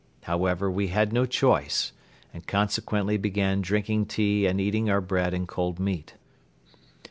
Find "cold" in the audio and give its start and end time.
5.47-5.79